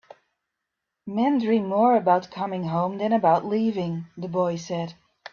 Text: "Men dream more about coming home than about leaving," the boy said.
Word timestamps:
"Men 1.05 1.37
dream 1.37 1.67
more 1.67 1.95
about 1.95 2.31
coming 2.31 2.63
home 2.63 2.97
than 2.97 3.13
about 3.13 3.45
leaving," 3.45 4.07
the 4.17 4.27
boy 4.27 4.55
said. 4.55 4.95